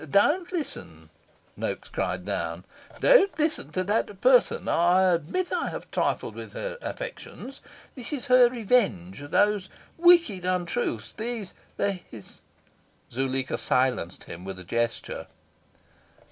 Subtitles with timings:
[0.09, 1.11] "Don't listen,"
[1.55, 2.65] Noaks cried down.
[3.01, 4.67] "Don't listen to that person.
[4.67, 7.61] I admit I have trifled with her affections.
[7.93, 9.69] This is her revenge these
[9.99, 12.41] wicked untruths these these"
[13.13, 15.27] Zuleika silenced him with a gesture.